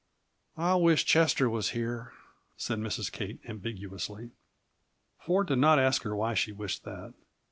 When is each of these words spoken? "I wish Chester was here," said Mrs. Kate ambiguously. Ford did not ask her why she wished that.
"I 0.57 0.73
wish 0.77 1.05
Chester 1.05 1.47
was 1.47 1.69
here," 1.77 2.11
said 2.57 2.79
Mrs. 2.79 3.11
Kate 3.11 3.39
ambiguously. 3.47 4.31
Ford 5.19 5.45
did 5.45 5.59
not 5.59 5.77
ask 5.77 6.01
her 6.01 6.15
why 6.15 6.33
she 6.33 6.51
wished 6.51 6.83
that. 6.85 7.13